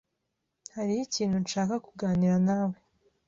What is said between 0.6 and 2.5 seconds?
Hariho ikintu nshaka kuganira